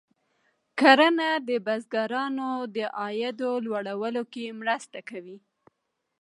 [0.79, 5.37] کرنه د بزګرانو د عاید لوړولو کې مرسته کوي.